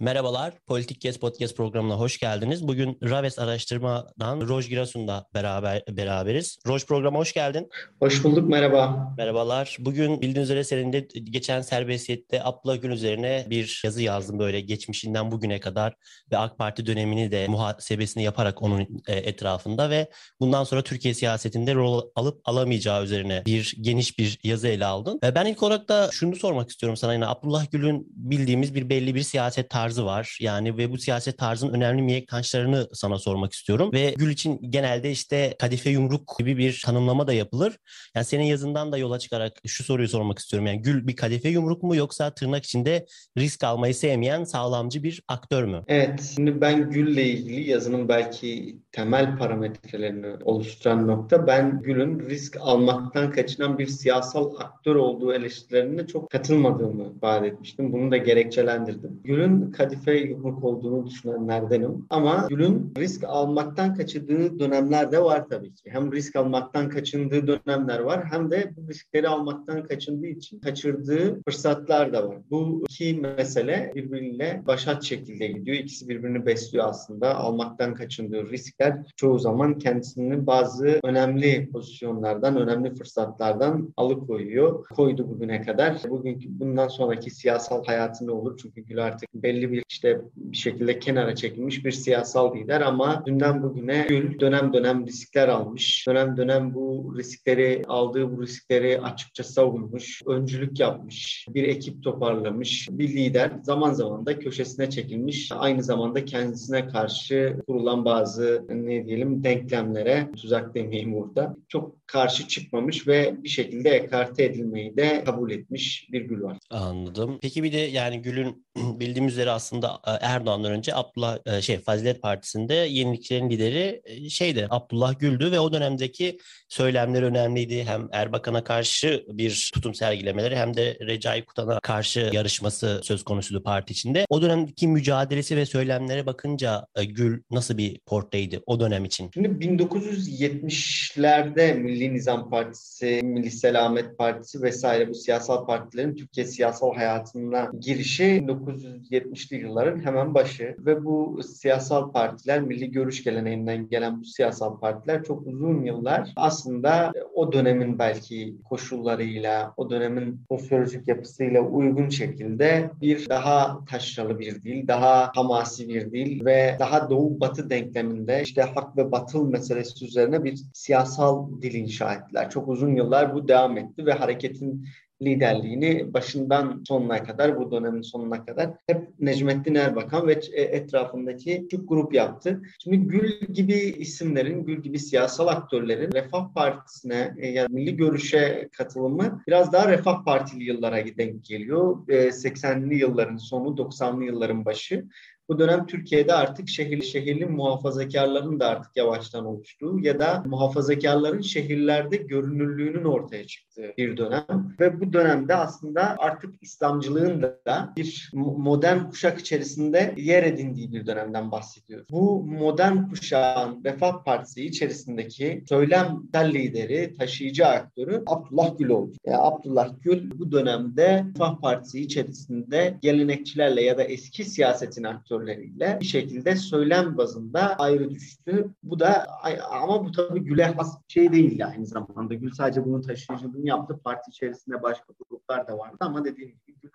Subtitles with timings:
[0.00, 2.68] Merhabalar, Politik Kes Podcast programına hoş geldiniz.
[2.68, 6.58] Bugün Raves Araştırma'dan Roj Girasun'da beraber beraberiz.
[6.66, 7.68] Roj programa hoş geldin.
[7.98, 9.14] Hoş bulduk, merhaba.
[9.18, 9.76] Merhabalar.
[9.80, 15.30] Bugün bildiğiniz üzere senin de geçen serbestiyette Abdullah Gül üzerine bir yazı yazdım böyle geçmişinden
[15.30, 15.94] bugüne kadar
[16.32, 21.74] ve AK Parti dönemini de muhasebesini yaparak onun e, etrafında ve bundan sonra Türkiye siyasetinde
[21.74, 25.20] rol alıp alamayacağı üzerine bir geniş bir yazı ele aldın.
[25.22, 29.14] Ve ben ilk olarak da şunu sormak istiyorum sana yine Abdullah Gül'ün bildiğimiz bir belli
[29.14, 30.38] bir siyaset tarzı tarzı var.
[30.40, 33.90] Yani ve bu siyaset tarzının önemli mihenk taşlarını sana sormak istiyorum.
[33.92, 37.76] Ve Gül için genelde işte kadife yumruk gibi bir tanımlama da yapılır.
[38.14, 40.66] Yani senin yazından da yola çıkarak şu soruyu sormak istiyorum.
[40.66, 43.06] Yani Gül bir kadife yumruk mu yoksa tırnak içinde
[43.38, 45.82] risk almayı sevmeyen sağlamcı bir aktör mü?
[45.88, 46.32] Evet.
[46.34, 53.78] Şimdi ben Gül'le ilgili yazının belki temel parametrelerini oluşturan nokta ben Gül'ün risk almaktan kaçınan
[53.78, 57.92] bir siyasal aktör olduğu eleştirilerine çok katılmadığımı ifade etmiştim.
[57.92, 59.20] Bunu da gerekçelendirdim.
[59.24, 62.06] Gül'ün kadife yumruk olduğunu düşünenlerdenim.
[62.10, 65.90] Ama Gül'ün risk almaktan kaçındığı dönemler de var tabii ki.
[65.90, 72.12] Hem risk almaktan kaçındığı dönemler var hem de bu riskleri almaktan kaçındığı için kaçırdığı fırsatlar
[72.12, 72.38] da var.
[72.50, 75.76] Bu iki mesele birbiriyle başat şekilde gidiyor.
[75.76, 77.34] İkisi birbirini besliyor aslında.
[77.34, 84.84] Almaktan kaçındığı riskler çoğu zaman kendisini bazı önemli pozisyonlardan, önemli fırsatlardan alıkoyuyor.
[84.84, 86.02] Koydu bugüne kadar.
[86.08, 88.58] Bugünkü bundan sonraki siyasal hayatı ne olur?
[88.62, 93.22] Çünkü Gül artık belli bir bir işte bir şekilde kenara çekilmiş bir siyasal lider ama
[93.26, 96.06] dünden bugüne Gül dönem dönem riskler almış.
[96.08, 103.08] Dönem dönem bu riskleri aldığı bu riskleri açıkça savunmuş, öncülük yapmış, bir ekip toparlamış, bir
[103.08, 105.52] lider zaman zaman da köşesine çekilmiş.
[105.52, 113.08] Aynı zamanda kendisine karşı kurulan bazı ne diyelim denklemlere, tuzak demeyeyim burada, çok karşı çıkmamış
[113.08, 116.58] ve bir şekilde ekarte edilmeyi de kabul etmiş bir Gül var.
[116.70, 117.38] Anladım.
[117.42, 118.66] Peki bir de yani Gül'ün
[119.00, 124.66] bildiğimiz üzere aslında e, Erdoğan'dan önce Abdullah e, şey Fazilet Partisi'nde yenilikçilerin lideri e, şeydi
[124.70, 127.84] Abdullah Gül'dü ve o dönemdeki söylemler önemliydi.
[127.84, 133.92] Hem Erbakan'a karşı bir tutum sergilemeleri hem de Recai Kutan'a karşı yarışması söz konusuydu parti
[133.92, 134.26] içinde.
[134.28, 139.30] O dönemdeki mücadelesi ve söylemlere bakınca Gül nasıl bir portreydi o dönem için?
[139.34, 147.70] Şimdi 1970'lerde Milli Nizam Partisi, Milli Selamet Partisi vesaire bu siyasal partilerin Türkiye siyasal hayatına
[147.80, 150.76] girişi 1970'li yılların hemen başı.
[150.78, 157.12] Ve bu siyasal partiler, milli görüş geleneğinden gelen bu siyasal partiler çok uzun yıllar aslında
[157.34, 164.88] o dönemin belki koşullarıyla, o dönemin sosyolojik yapısıyla uygun şekilde bir daha taşralı bir dil,
[164.88, 170.44] daha hamasi bir dil ve daha doğu batı denkleminde işte hak ve batıl meselesi üzerine
[170.44, 172.50] bir siyasal dil inşa ettiler.
[172.50, 174.86] Çok uzun yıllar bu devam etti ve hareketin
[175.22, 181.88] liderliğini başından sonuna kadar, bu dönemin sonuna kadar hep Necmettin Erbakan ve e, etrafındaki küçük
[181.88, 182.62] grup yaptı.
[182.84, 189.42] Şimdi Gül gibi isimlerin, Gül gibi siyasal aktörlerin Refah Partisi'ne e, yani milli görüşe katılımı
[189.46, 192.06] biraz daha Refah Partili yıllara denk geliyor.
[192.08, 195.04] 80'li e, yılların sonu, 90'lı yılların başı.
[195.48, 202.16] Bu dönem Türkiye'de artık şehir şehirli muhafazakarların da artık yavaştan oluştuğu ya da muhafazakarların şehirlerde
[202.16, 209.40] görünürlüğünün ortaya çıktığı bir dönem ve bu dönemde aslında artık İslamcılığın da bir modern kuşak
[209.40, 212.06] içerisinde yer edindiği bir dönemden bahsediyoruz.
[212.10, 219.12] Bu modern kuşağın Refah Partisi içerisindeki söylemsel lideri, taşıyıcı aktörü Abdullah Gül oldu.
[219.26, 225.98] Yani Abdullah Gül bu dönemde Refah Partisi içerisinde gelenekçilerle ya da eski siyasetin aktörü faktörleriyle
[226.00, 228.74] bir şekilde söylem bazında ayrı düştü.
[228.82, 229.26] Bu da
[229.70, 232.34] ama bu tabii Gül'e has bir şey değil aynı zamanda.
[232.34, 234.00] Gül sadece bunun taşıyıcılığını yaptı.
[234.04, 236.90] Parti içerisinde başka gruplar da vardı ama dediğim gibi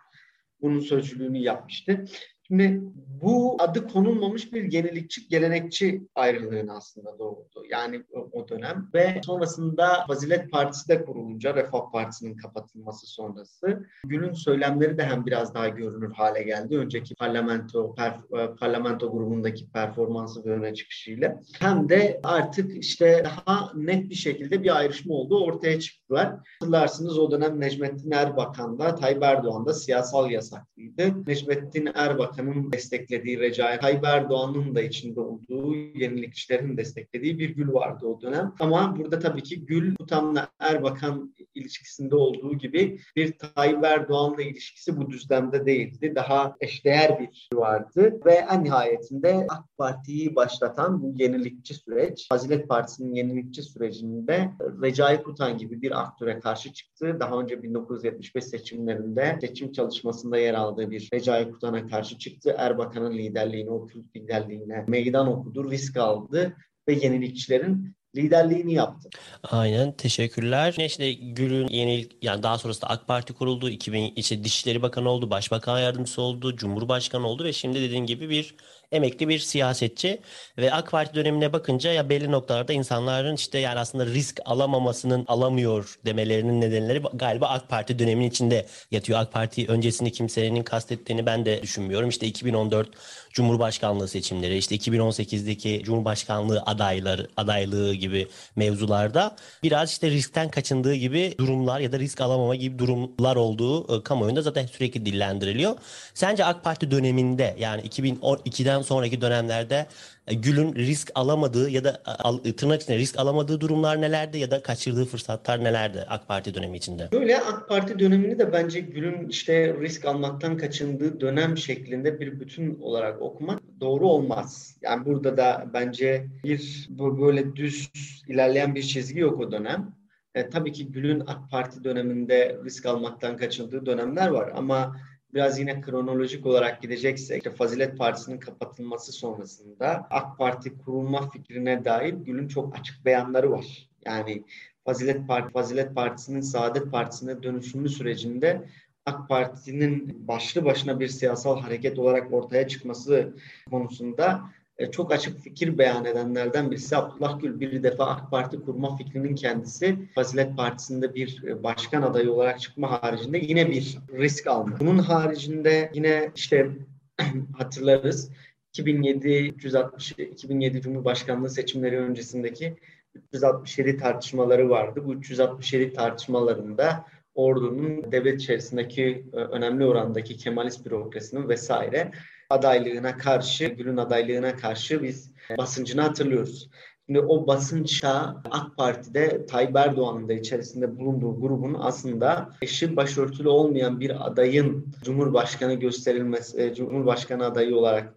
[0.61, 2.05] bunun sözcülüğünü yapmıştı.
[2.51, 2.81] Şimdi
[3.21, 7.63] bu adı konulmamış bir yenilikçi, gelenekçi ayrılığın aslında doğdu.
[7.69, 14.97] Yani o, dönem ve sonrasında Fazilet Partisi de kurulunca Refah Partisi'nin kapatılması sonrası Gül'ün söylemleri
[14.97, 16.77] de hem biraz daha görünür hale geldi.
[16.77, 23.71] Önceki parlamento per, e, parlamento grubundaki performansı ve öne çıkışıyla hem de artık işte daha
[23.75, 26.35] net bir şekilde bir ayrışma oldu ortaya çıktılar.
[26.59, 31.27] Hatırlarsınız o dönem Necmettin Erbakan'da Tayyip Erdoğan'da siyasal yasaklıydı.
[31.27, 38.05] Necmettin Erbakan Erbakan'ın desteklediği, Recai Tayyip Erdoğan'ın da içinde olduğu yenilikçilerin desteklediği bir Gül vardı
[38.05, 38.53] o dönem.
[38.59, 45.09] Ama burada tabii ki Gül Tutam'la Erbakan ilişkisinde olduğu gibi bir Tayyip Erdoğan'la ilişkisi bu
[45.09, 46.13] düzlemde değildi.
[46.15, 53.15] Daha eşdeğer bir vardı ve en nihayetinde AK Parti'yi başlatan bu yenilikçi süreç, Fazilet Partisi'nin
[53.15, 57.17] yenilikçi sürecinde Recai Kutan gibi bir aktöre karşı çıktı.
[57.19, 62.55] Daha önce 1975 seçimlerinde seçim çalışmasında yer aldığı bir Recai Kutan'a karşı çıktı.
[62.57, 66.55] Erbakan'ın liderliğine, o Kürt liderliğine meydan okudu, risk aldı
[66.87, 69.09] ve yenilikçilerin liderliğini yaptı.
[69.43, 70.75] Aynen teşekkürler.
[70.79, 73.69] İşte Gül'ün yeni yani daha sonrasında AK Parti kuruldu.
[73.69, 78.55] 2000 işte Dışişleri Bakanı oldu, Başbakan Yardımcısı oldu, Cumhurbaşkanı oldu ve şimdi dediğin gibi bir
[78.91, 80.21] emekli bir siyasetçi
[80.57, 85.99] ve AK Parti dönemine bakınca ya belli noktalarda insanların işte yani aslında risk alamamasının alamıyor
[86.05, 89.19] demelerinin nedenleri galiba AK Parti döneminin içinde yatıyor.
[89.19, 92.09] AK Parti öncesini kimsenin kastettiğini ben de düşünmüyorum.
[92.09, 92.89] İşte 2014
[93.33, 101.79] Cumhurbaşkanlığı seçimleri, işte 2018'deki Cumhurbaşkanlığı adayları adaylığı gibi mevzularda biraz işte riskten kaçındığı gibi durumlar
[101.79, 105.75] ya da risk alamama gibi durumlar olduğu e, kamuoyunda zaten sürekli dillendiriliyor.
[106.13, 109.87] Sence AK Parti döneminde yani 2012'den sonraki dönemlerde
[110.27, 112.01] e, Gül'ün risk alamadığı ya da
[112.45, 116.77] e, tırnak içinde risk alamadığı durumlar nelerdi ya da kaçırdığı fırsatlar nelerdi AK Parti dönemi
[116.77, 117.09] içinde?
[117.11, 122.79] Böyle AK Parti dönemini de bence Gül'ün işte risk almaktan kaçındığı dönem şeklinde bir bütün
[122.79, 124.77] olarak okumak doğru olmaz.
[124.81, 127.91] Yani burada da bence bir böyle düz
[128.27, 129.95] ilerleyen bir çizgi yok o dönem.
[130.35, 134.95] E, tabii ki Gül'ün AK Parti döneminde risk almaktan kaçındığı dönemler var ama
[135.33, 142.13] biraz yine kronolojik olarak gideceksek işte Fazilet Partisi'nin kapatılması sonrasında AK Parti kurulma fikrine dair
[142.13, 143.89] Gül'ün çok açık beyanları var.
[144.05, 144.43] Yani
[144.85, 148.67] Fazilet Parti Fazilet Partisi'nin Saadet Partisi'ne dönüşümlü sürecinde
[149.05, 153.33] AK Parti'nin başlı başına bir siyasal hareket olarak ortaya çıkması
[153.69, 154.41] konusunda
[154.77, 159.35] e, çok açık fikir beyan edenlerden birisi Abdullah Gül bir defa AK Parti kurma fikrinin
[159.35, 164.79] kendisi Fazilet Partisi'nde bir e, başkan adayı olarak çıkma haricinde yine bir risk alma.
[164.79, 166.69] Bunun haricinde yine işte
[167.57, 168.31] hatırlarız
[168.69, 172.77] 2007 360 2007 Cumhurbaşkanlığı seçimleri öncesindeki
[173.15, 175.01] 367 tartışmaları vardı.
[175.05, 182.11] Bu 367 tartışmalarında ordunun devlet içerisindeki e, önemli orandaki Kemalist bürokrasinin vesaire
[182.51, 186.69] adaylığına karşı, Gül'ün adaylığına karşı biz basıncını hatırlıyoruz.
[187.05, 193.99] Şimdi o basınçta AK Parti'de Tayyip Erdoğan'ın da içerisinde bulunduğu grubun aslında eşi başörtülü olmayan
[193.99, 198.13] bir adayın Cumhurbaşkanı gösterilmesi, e, Cumhurbaşkanı adayı olarak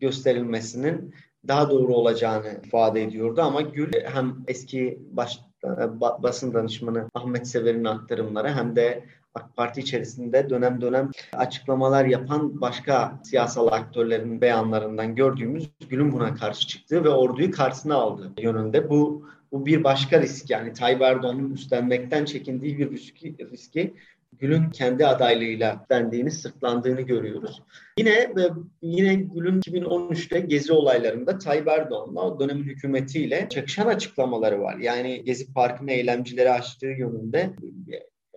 [0.00, 1.14] gösterilmesinin
[1.48, 7.84] daha doğru olacağını ifade ediyordu ama Gül hem eski baş, e, basın danışmanı Ahmet Sever'in
[7.84, 15.70] aktarımları hem de AK Parti içerisinde dönem dönem açıklamalar yapan başka siyasal aktörlerin beyanlarından gördüğümüz
[15.88, 18.90] Gül'ün buna karşı çıktığı ve orduyu karşısına aldığı yönünde.
[18.90, 23.94] Bu bu bir başka risk yani Tayyip Erdoğan'ın üstlenmekten çekindiği bir riski, riski
[24.38, 27.62] Gül'ün kendi adaylığıyla dendiğini, sırtlandığını görüyoruz.
[27.98, 28.48] Yine ve
[28.82, 34.78] yine Gül'ün 2013'te gezi olaylarında Tayyip Erdoğan'la o dönemin hükümetiyle çakışan açıklamaları var.
[34.78, 37.50] Yani Gezi Parkı'nın eylemcileri açtığı yönünde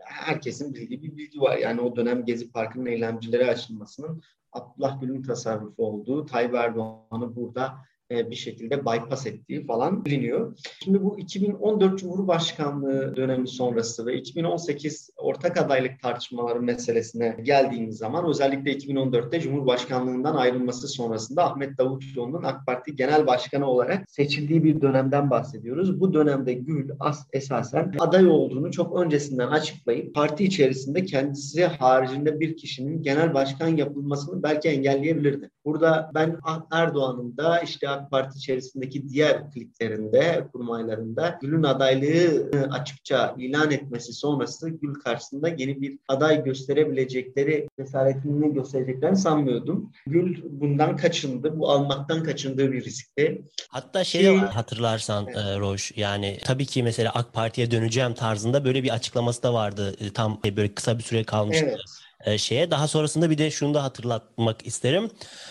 [0.06, 1.58] herkesin bildiği bir bilgi var.
[1.58, 4.22] Yani o dönem Gezi Parkı'nın eylemcilere açılmasının
[4.52, 7.78] Abdullah Gül'ün tasarrufu olduğu, Tayyip Erdoğan'ı burada
[8.12, 10.58] bir şekilde bypass ettiği falan biliniyor.
[10.84, 18.72] Şimdi bu 2014 Cumhurbaşkanlığı dönemi sonrası ve 2018 ortak adaylık tartışmaları meselesine geldiğimiz zaman özellikle
[18.72, 26.00] 2014'te Cumhurbaşkanlığından ayrılması sonrasında Ahmet Davutoğlu'nun AK Parti Genel Başkanı olarak seçildiği bir dönemden bahsediyoruz.
[26.00, 32.58] Bu dönemde Gül as esasen aday olduğunu çok öncesinden açıklayıp parti içerisinde kendisi haricinde bir
[32.58, 35.50] kişinin genel başkan yapılmasını belki engelleyebilirdi.
[35.66, 36.38] Burada ben
[36.72, 44.70] Erdoğan'ın da işte AK Parti içerisindeki diğer kliklerinde, kurmaylarında Gül'ün adaylığı açıkça ilan etmesi sonrası
[44.70, 49.92] Gül karşısında yeni bir aday gösterebilecekleri cesaretini göstereceklerini sanmıyordum.
[50.08, 51.60] Gül bundan kaçındı.
[51.60, 53.42] Bu almaktan kaçındığı bir riskti.
[53.70, 55.38] Hatta şey Ki, hatırlarsan evet.
[55.38, 59.96] e, Roş yani tabii ki mesela AK Parti'ye döneceğim tarzında böyle bir açıklaması da vardı.
[60.00, 61.66] E, tam böyle kısa bir süre kalmıştı.
[61.70, 62.72] Evet e, şeye.
[62.72, 65.10] Daha sonrasında bir de şunu da hatırlatmak isterim.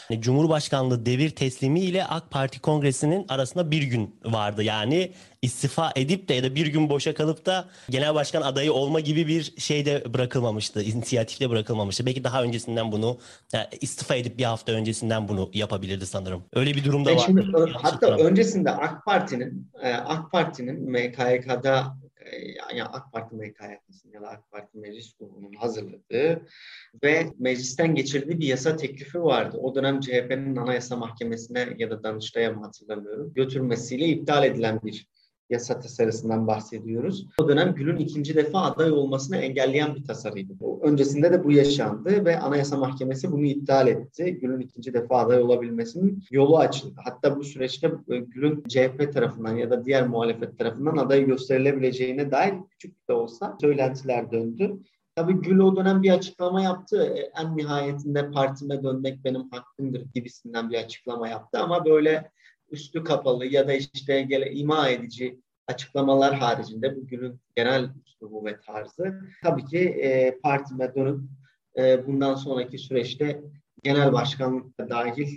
[0.09, 4.63] Hani Cumhurbaşkanlığı devir teslimi ile AK Parti kongresinin arasında bir gün vardı.
[4.63, 5.13] Yani
[5.43, 9.27] istifa edip de ya da bir gün boşa kalıp da genel başkan adayı olma gibi
[9.27, 10.83] bir şey de bırakılmamıştı.
[10.83, 12.07] İnisiyatif de bırakılmamıştı.
[12.07, 13.19] Belki daha öncesinden bunu
[13.53, 16.45] yani istifa edip bir hafta öncesinden bunu yapabilirdi sanırım.
[16.53, 17.23] Öyle bir durumda var.
[17.27, 17.47] Şimdi,
[17.83, 21.97] hatta öncesinde AK Parti'nin e, AK Parti'nin MKYK'da
[22.75, 26.47] yani AK Parti MKYK'sının ya da AK Parti Meclis Grubu'nun hazırladığı
[27.03, 29.57] ve meclisten geçirdiği bir yasa teklifi vardı.
[29.57, 35.07] O dönem CHP'nin Anayasa Mahkemesi'ne ya da Danıştay'a mı hatırlamıyorum götürmesiyle iptal edilen bir
[35.51, 37.27] yasa tasarısından bahsediyoruz.
[37.41, 40.53] O dönem Gül'ün ikinci defa aday olmasını engelleyen bir tasarıydı.
[40.83, 44.39] Öncesinde de bu yaşandı ve Anayasa Mahkemesi bunu iptal etti.
[44.41, 47.01] Gül'ün ikinci defa aday olabilmesinin yolu açıldı.
[47.05, 52.55] Hatta bu süreçte e, Gül'ün CHP tarafından ya da diğer muhalefet tarafından aday gösterilebileceğine dair
[52.71, 54.79] küçük de olsa söylentiler döndü.
[55.17, 57.15] Tabii Gül o dönem bir açıklama yaptı.
[57.17, 61.59] E, en nihayetinde partime dönmek benim hakkımdır gibisinden bir açıklama yaptı.
[61.59, 62.31] Ama böyle
[62.71, 68.61] üstü kapalı ya da işte gele, ima edici açıklamalar haricinde bu Gül'ün genel üslubu ve
[68.61, 69.21] tarzı.
[69.43, 71.21] Tabii ki e, partime dönüp
[71.79, 73.41] e, bundan sonraki süreçte
[73.83, 75.29] genel başkanlık dahil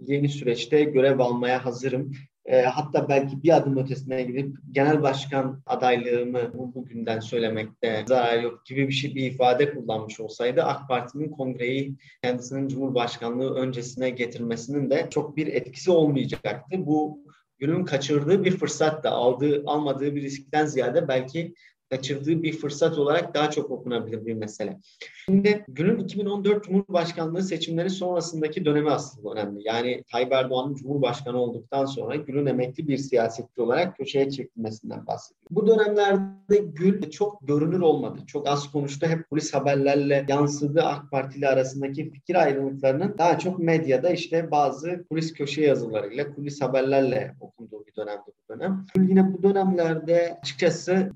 [0.00, 2.12] yeni süreçte görev almaya hazırım
[2.50, 8.66] e, hatta belki bir adım ötesine gidip genel başkan adaylığımı bu, bugünden söylemekte zarar yok
[8.66, 15.06] gibi bir şey bir ifade kullanmış olsaydı AK Parti'nin kongreyi kendisinin Cumhurbaşkanlığı öncesine getirmesinin de
[15.10, 16.86] çok bir etkisi olmayacaktı.
[16.86, 17.18] Bu
[17.58, 21.54] günün kaçırdığı bir fırsat da aldığı almadığı bir riskten ziyade belki
[21.90, 24.78] kaçırdığı bir fırsat olarak daha çok okunabilir bir mesele.
[25.24, 29.60] Şimdi günün 2014 Cumhurbaşkanlığı seçimleri sonrasındaki dönemi aslında önemli.
[29.64, 35.46] Yani Tayyip Erdoğan'ın Cumhurbaşkanı olduktan sonra Gül'ün emekli bir siyasetçi olarak köşeye çekilmesinden bahsediyor.
[35.50, 38.18] Bu dönemlerde Gül çok görünür olmadı.
[38.26, 39.06] Çok az konuştu.
[39.06, 40.82] Hep polis haberlerle yansıdı.
[40.82, 46.62] AK Parti ile arasındaki fikir ayrılıklarının daha çok medyada işte bazı kulis köşe yazılarıyla, kulis
[46.62, 48.86] haberlerle okunduğu bir dönemdi bu dönem.
[48.94, 51.10] Gül yine bu dönemlerde açıkçası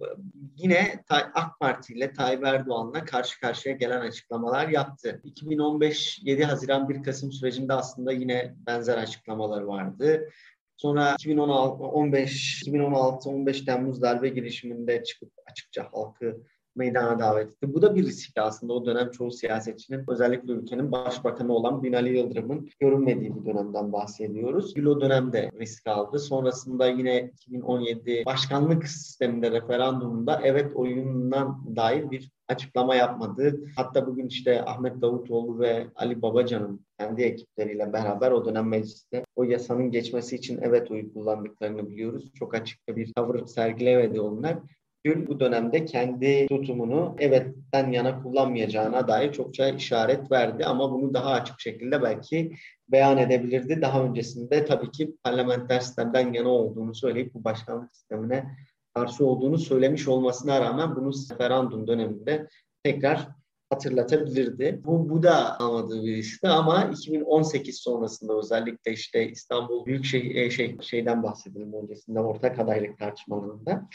[0.56, 5.20] yine AK Parti ile Tayyip Erdoğan'la karşı karşıya gelen açıklamalar yaptı.
[5.24, 10.28] 2015 7 Haziran 1 Kasım sürecinde aslında yine benzer açıklamalar vardı.
[10.76, 16.40] Sonra 2016 15 2016 15 Temmuz darbe girişiminde çıkıp açıkça halkı
[16.76, 17.74] meydana davet etti.
[17.74, 18.72] Bu da bir risk aslında.
[18.72, 24.74] O dönem çoğu siyasetçinin özellikle ülkenin başbakanı olan Binali Yıldırım'ın görünmediği bir dönemden bahsediyoruz.
[24.74, 26.18] Gül o dönemde risk aldı.
[26.18, 33.60] Sonrasında yine 2017 başkanlık sisteminde referandumunda evet oyunundan dair bir açıklama yapmadı.
[33.76, 39.44] Hatta bugün işte Ahmet Davutoğlu ve Ali Babacan'ın kendi ekipleriyle beraber o dönem mecliste o
[39.44, 42.32] yasanın geçmesi için evet oyu kullandıklarını biliyoruz.
[42.34, 44.58] Çok açıkça bir tavır sergilemedi onlar.
[45.04, 51.30] Gül bu dönemde kendi tutumunu evetten yana kullanmayacağına dair çokça işaret verdi ama bunu daha
[51.30, 52.52] açık şekilde belki
[52.88, 53.82] beyan edebilirdi.
[53.82, 58.56] Daha öncesinde tabii ki parlamenter sistemden yana olduğunu söyleyip bu başkanlık sistemine
[58.94, 62.48] karşı olduğunu söylemiş olmasına rağmen bunu referandum döneminde
[62.84, 63.28] tekrar
[63.70, 64.80] hatırlatabilirdi.
[64.84, 71.22] Bu, bu da almadığı bir riskti ama 2018 sonrasında özellikle işte İstanbul Büyükşehir şey, şeyden
[71.22, 73.88] bahsedelim öncesinde ortak adaylık tartışmalarında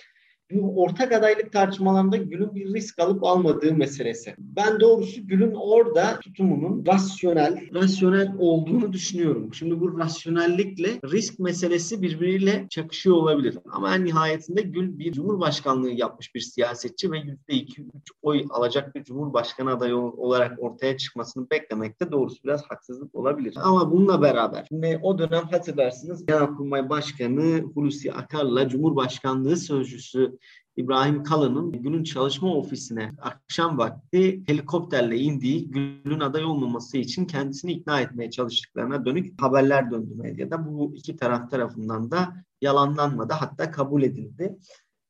[0.57, 4.35] ortak adaylık tartışmalarında Gül'ün bir risk alıp almadığı meselesi.
[4.37, 9.53] Ben doğrusu Gül'ün orada tutumunun rasyonel, rasyonel olduğunu düşünüyorum.
[9.53, 13.57] Şimdi bu rasyonellikle risk meselesi birbiriyle çakışıyor olabilir.
[13.71, 17.85] Ama en nihayetinde Gül bir cumhurbaşkanlığı yapmış bir siyasetçi ve %2-3
[18.21, 23.53] oy alacak bir cumhurbaşkanı adayı olarak ortaya çıkmasını beklemekte doğrusu biraz haksızlık olabilir.
[23.61, 30.38] Ama bununla beraber şimdi o dönem hatırlarsınız Genelkurmay Başkanı Hulusi Akar'la Cumhurbaşkanlığı Sözcüsü
[30.79, 38.01] İbrahim Kalın'ın Gül'ün çalışma ofisine akşam vakti helikopterle indiği Gül'ün aday olmaması için kendisini ikna
[38.01, 40.65] etmeye çalıştıklarına dönük haberler döndü medyada.
[40.65, 44.57] Bu iki taraf tarafından da yalanlanmadı hatta kabul edildi.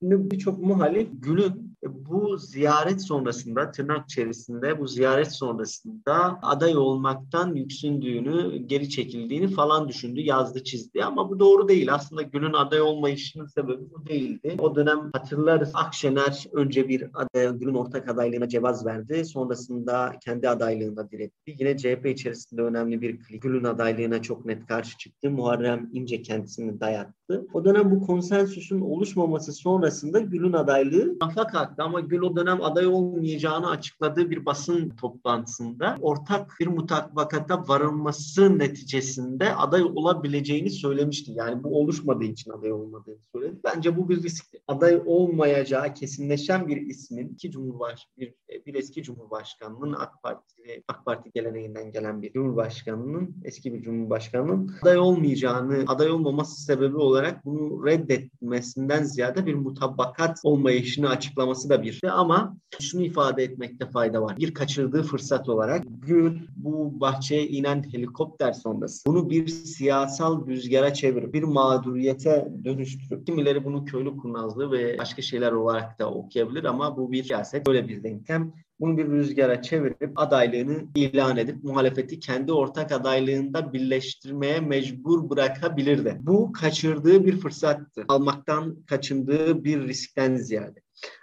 [0.02, 8.58] Şimdi birçok muhalif Gül'ün bu ziyaret sonrasında tırnak içerisinde bu ziyaret sonrasında aday olmaktan yüksündüğünü,
[8.58, 11.04] geri çekildiğini falan düşündü, yazdı, çizdi.
[11.04, 11.94] Ama bu doğru değil.
[11.94, 14.56] Aslında Gül'ün aday olmayışının sebebi bu değildi.
[14.60, 19.26] O dönem hatırlarız Akşener önce bir aday, Gül'ün ortak adaylığına cevaz verdi.
[19.26, 21.56] Sonrasında kendi adaylığına diretti.
[21.60, 23.42] Yine CHP içerisinde önemli bir klik.
[23.42, 25.30] Gül'ün adaylığına çok net karşı çıktı.
[25.30, 27.48] Muharrem İnce kendisini dayattı.
[27.54, 29.54] O dönem bu konsensüsün oluşmaması
[29.90, 35.98] sonrasında Gül'ün adaylığı rafa kalktı ama Gül o dönem aday olmayacağını açıkladığı bir basın toplantısında
[36.02, 41.32] ortak bir mutabakata varılması neticesinde aday olabileceğini söylemişti.
[41.36, 43.60] Yani bu oluşmadığı için aday olmadığını söyledi.
[43.64, 44.46] Bence bu bir risk.
[44.68, 48.34] Aday olmayacağı kesinleşen bir ismin iki cumhurbaş bir,
[48.66, 54.98] bir eski cumhurbaşkanının AK Parti AK Parti geleneğinden gelen bir cumhurbaşkanının eski bir cumhurbaşkanının aday
[54.98, 62.02] olmayacağını aday olmaması sebebi olarak bunu reddetmesinden ziyade bir mutabakat olmayışını açıklaması da bir.
[62.12, 64.38] Ama şunu ifade etmekte fayda var.
[64.38, 71.34] Bir kaçırdığı fırsat olarak Gül bu bahçeye inen helikopter sonrası bunu bir siyasal rüzgara çevirip
[71.34, 77.12] bir mağduriyete dönüştürüp kimileri bunu köylü kurnazlığı ve başka şeyler olarak da okuyabilir ama bu
[77.12, 82.92] bir siyaset böyle bir denklem bunu bir rüzgara çevirip adaylığını ilan edip muhalefeti kendi ortak
[82.92, 86.18] adaylığında birleştirmeye mecbur bırakabilirdi.
[86.22, 88.06] Bu kaçırdığı bir fırsattı.
[88.08, 90.80] Almaktan kaçındığı bir riskten ziyade.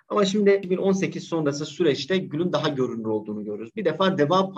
[0.09, 3.77] Ama şimdi 2018 sonrası süreçte Gül'ün daha görünür olduğunu görüyoruz.
[3.77, 4.51] Bir defa Deva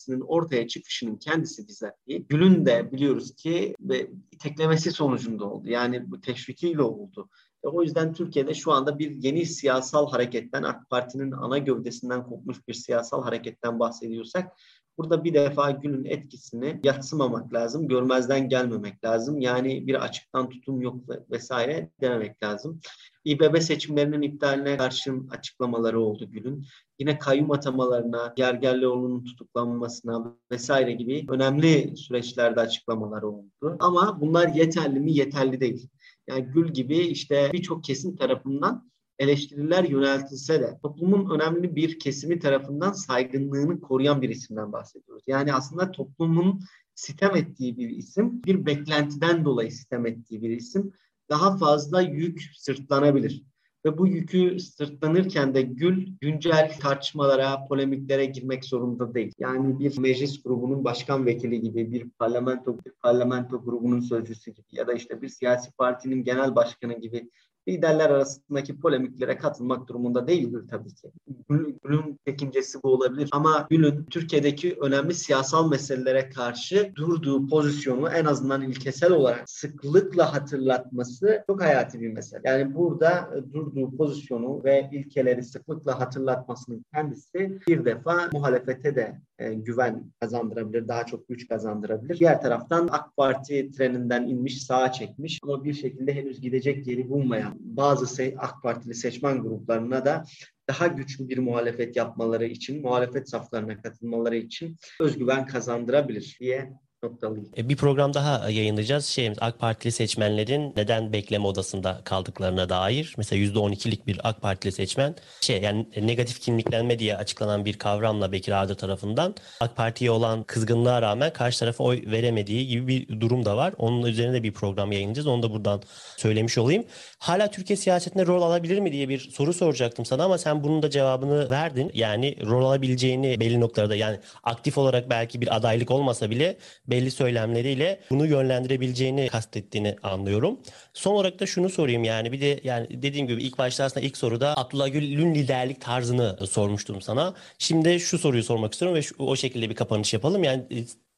[0.00, 5.68] Partisi'nin ortaya çıkışının kendisi bizatihi Gül'ün de biliyoruz ki ve teklemesi sonucunda oldu.
[5.68, 7.28] Yani bu teşvikiyle oldu.
[7.64, 12.68] E, o yüzden Türkiye'de şu anda bir yeni siyasal hareketten, AK Parti'nin ana gövdesinden kopmuş
[12.68, 14.52] bir siyasal hareketten bahsediyorsak
[15.00, 19.40] Burada bir defa günün etkisini yatsımamak lazım, görmezden gelmemek lazım.
[19.40, 20.96] Yani bir açıktan tutum yok
[21.30, 22.80] vesaire dememek lazım.
[23.24, 26.66] İBB seçimlerinin iptaline karşın açıklamaları oldu Gül'ün.
[26.98, 33.76] Yine kayyum atamalarına, Gergerlioğlu'nun tutuklanmasına vesaire gibi önemli süreçlerde açıklamaları oldu.
[33.78, 35.12] Ama bunlar yeterli mi?
[35.12, 35.88] Yeterli değil.
[36.28, 38.90] Yani Gül gibi işte birçok kesim tarafından
[39.20, 45.24] eleştiriler yöneltilse de toplumun önemli bir kesimi tarafından saygınlığını koruyan bir isimden bahsediyoruz.
[45.26, 46.60] Yani aslında toplumun
[46.94, 50.92] sitem ettiği bir isim, bir beklentiden dolayı sitem ettiği bir isim
[51.30, 53.44] daha fazla yük sırtlanabilir.
[53.84, 59.32] Ve bu yükü sırtlanırken de Gül güncel tartışmalara, polemiklere girmek zorunda değil.
[59.38, 64.86] Yani bir meclis grubunun başkan vekili gibi, bir parlamento bir parlamento grubunun sözcüsü gibi ya
[64.86, 67.30] da işte bir siyasi partinin genel başkanı gibi
[67.68, 71.10] liderler arasındaki polemiklere katılmak durumunda değildir tabii ki.
[71.48, 78.62] Gül'ün çekincesi bu olabilir ama Gül'ün Türkiye'deki önemli siyasal meselelere karşı durduğu pozisyonu en azından
[78.62, 82.40] ilkesel olarak sıklıkla hatırlatması çok hayati bir mesele.
[82.44, 89.54] Yani burada e, durduğu pozisyonu ve ilkeleri sıklıkla hatırlatmasının kendisi bir defa muhalefete de e,
[89.54, 92.18] güven kazandırabilir, daha çok güç kazandırabilir.
[92.18, 97.49] Diğer taraftan AK Parti treninden inmiş, sağa çekmiş ama bir şekilde henüz gidecek yeri bulmayan
[97.58, 98.06] bazı
[98.38, 100.24] AK Partili seçmen gruplarına da
[100.68, 107.48] daha güçlü bir muhalefet yapmaları için, muhalefet saflarına katılmaları için özgüven kazandırabilir diye noktalıyım.
[107.56, 109.06] E, bir program daha yayınlayacağız.
[109.06, 113.14] Şeyimiz AK Partili seçmenlerin neden bekleme odasında kaldıklarına dair.
[113.16, 118.52] Mesela %12'lik bir AK Partili seçmen şey yani negatif kimliklenme diye açıklanan bir kavramla Bekir
[118.52, 123.56] Ağdır tarafından AK Parti'ye olan kızgınlığa rağmen karşı tarafa oy veremediği gibi bir durum da
[123.56, 123.74] var.
[123.78, 125.26] Onun üzerine bir program yayınlayacağız.
[125.26, 125.82] Onu da buradan
[126.16, 126.84] söylemiş olayım.
[127.18, 130.90] Hala Türkiye siyasetinde rol alabilir mi diye bir soru soracaktım sana ama sen bunun da
[130.90, 131.90] cevabını verdin.
[131.94, 136.56] Yani rol alabileceğini belli noktalarda yani aktif olarak belki bir adaylık olmasa bile
[136.90, 140.60] belli söylemleriyle bunu yönlendirebileceğini kastettiğini anlıyorum.
[140.94, 144.16] Son olarak da şunu sorayım yani bir de yani dediğim gibi ilk başta aslında ilk
[144.16, 147.34] soruda Abdullah Gül'ün liderlik tarzını sormuştum sana.
[147.58, 150.44] Şimdi şu soruyu sormak istiyorum ve şu, o şekilde bir kapanış yapalım.
[150.44, 150.64] Yani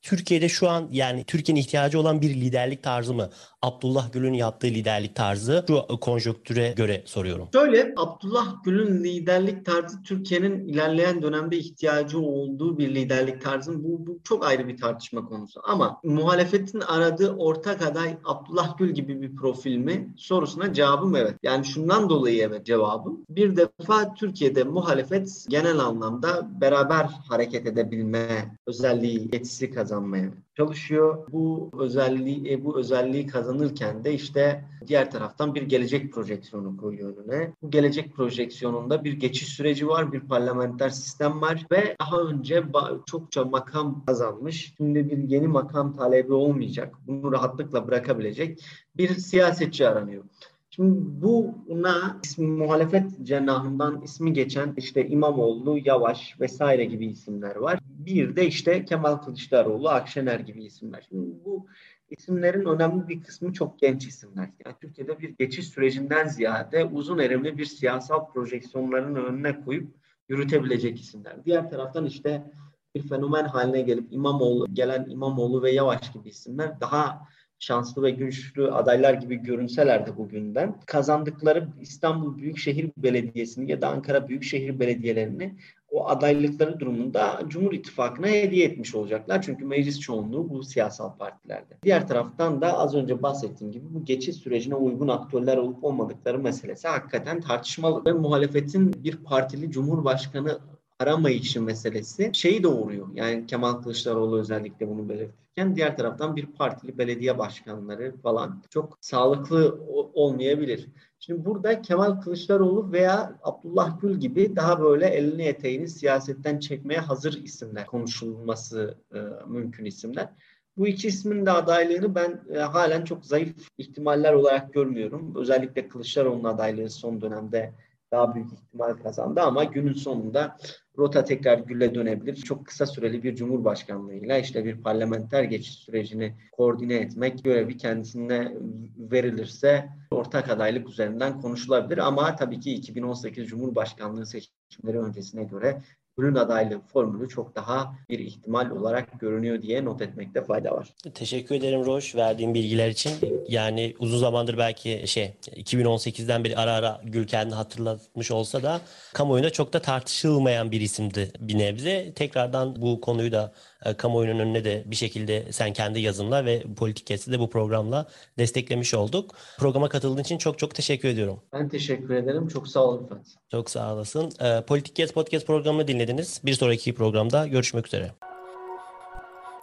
[0.02, 3.30] Türkiye'de şu an yani Türkiye'nin ihtiyacı olan bir liderlik tarzı mı?
[3.62, 7.48] Abdullah Gül'ün yaptığı liderlik tarzı şu konjonktüre göre soruyorum.
[7.52, 13.84] Şöyle Abdullah Gül'ün liderlik tarzı Türkiye'nin ilerleyen dönemde ihtiyacı olduğu bir liderlik tarzı.
[13.84, 15.60] Bu, bu çok ayrı bir tartışma konusu.
[15.64, 20.14] Ama muhalefetin aradığı ortak aday Abdullah Gül gibi bir profil mi?
[20.16, 21.34] Sorusuna cevabım evet.
[21.42, 23.24] Yani şundan dolayı evet cevabım.
[23.28, 31.26] Bir defa Türkiye'de muhalefet genel anlamda beraber hareket edebilme özelliği, yetisi kazanıyor kazanmaya çalışıyor.
[31.32, 37.52] Bu özelliği e, bu özelliği kazanırken de işte diğer taraftan bir gelecek projeksiyonu koyuyor önüne.
[37.62, 42.64] Bu gelecek projeksiyonunda bir geçiş süreci var, bir parlamenter sistem var ve daha önce
[43.06, 44.74] çokça makam kazanmış.
[44.76, 46.94] Şimdi bir yeni makam talebi olmayacak.
[47.06, 48.64] Bunu rahatlıkla bırakabilecek
[48.96, 50.24] bir siyasetçi aranıyor.
[50.70, 57.78] Şimdi buna ismi, muhalefet cenahından ismi geçen işte İmamoğlu, Yavaş vesaire gibi isimler var.
[58.06, 61.06] Bir de işte Kemal Kılıçdaroğlu, Akşener gibi isimler.
[61.08, 61.66] Şimdi bu
[62.10, 64.50] isimlerin önemli bir kısmı çok genç isimler.
[64.64, 69.94] Yani Türkiye'de bir geçiş sürecinden ziyade uzun erimli bir siyasal projeksiyonların önüne koyup
[70.28, 71.44] yürütebilecek isimler.
[71.44, 72.52] Diğer taraftan işte
[72.94, 77.28] bir fenomen haline gelip İmamoğlu, gelen İmamoğlu ve Yavaş gibi isimler daha
[77.62, 84.28] şanslı ve güçlü adaylar gibi görünseler de bugünden kazandıkları İstanbul Büyükşehir Belediyesi'ni ya da Ankara
[84.28, 85.56] Büyükşehir Belediyelerini
[85.90, 89.42] o adaylıkları durumunda Cumhur İttifakı'na hediye etmiş olacaklar.
[89.42, 91.78] Çünkü meclis çoğunluğu bu siyasal partilerde.
[91.82, 96.88] Diğer taraftan da az önce bahsettiğim gibi bu geçiş sürecine uygun aktörler olup olmadıkları meselesi
[96.88, 98.04] hakikaten tartışmalı.
[98.06, 100.58] Ve muhalefetin bir partili cumhurbaşkanı
[101.02, 103.08] aramayışı meselesi şeyi doğuruyor.
[103.14, 109.80] Yani Kemal Kılıçdaroğlu özellikle bunu belirtirken diğer taraftan bir partili belediye başkanları falan çok sağlıklı
[110.14, 110.88] olmayabilir.
[111.18, 117.42] Şimdi burada Kemal Kılıçdaroğlu veya Abdullah Gül gibi daha böyle elini eteğini siyasetten çekmeye hazır
[117.42, 120.28] isimler konuşulması e, mümkün isimler.
[120.76, 125.34] Bu iki ismin de adaylığını ben e, halen çok zayıf ihtimaller olarak görmüyorum.
[125.36, 127.72] Özellikle Kılıçdaroğlu'nun adaylığı son dönemde
[128.12, 130.56] daha büyük ihtimal kazandı ama günün sonunda
[130.98, 132.36] rota tekrar gülle dönebilir.
[132.36, 138.52] Çok kısa süreli bir cumhurbaşkanlığıyla işte bir parlamenter geçiş sürecini koordine etmek görevi kendisine
[138.96, 141.98] verilirse ortak adaylık üzerinden konuşulabilir.
[141.98, 145.82] Ama tabii ki 2018 Cumhurbaşkanlığı seçimleri öncesine göre
[146.18, 150.88] ürün adaylığı formülü çok daha bir ihtimal olarak görünüyor diye not etmekte fayda var.
[151.14, 153.12] Teşekkür ederim Roş verdiğin bilgiler için.
[153.48, 158.80] Yani uzun zamandır belki şey 2018'den beri ara ara Gül kendi hatırlatmış olsa da
[159.12, 162.12] kamuoyunda çok da tartışılmayan bir isimdi bir nebze.
[162.14, 163.52] Tekrardan bu konuyu da
[163.84, 168.06] e, kamuoyunun önüne de bir şekilde sen kendi yazınla ve Politik Kesti de bu programla
[168.38, 169.34] desteklemiş olduk.
[169.58, 171.40] Programa katıldığın için çok çok teşekkür ediyorum.
[171.52, 172.48] Ben teşekkür ederim.
[172.48, 173.26] Çok sağ olun Rıfat.
[173.50, 174.32] Çok sağ olasın.
[174.40, 176.40] E, Politik Kes Podcast programını dinlediniz.
[176.44, 178.12] Bir sonraki programda görüşmek üzere.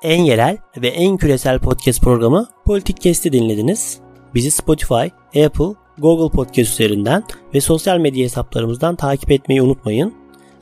[0.03, 3.99] En yerel ve en küresel podcast programı Politik Kesti dinlediniz.
[4.36, 5.05] Bizi Spotify,
[5.45, 10.13] Apple, Google Podcast üzerinden ve sosyal medya hesaplarımızdan takip etmeyi unutmayın.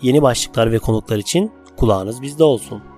[0.02, 2.97] Yeni başlıklar ve konuklar için kulağınız bizde olsun.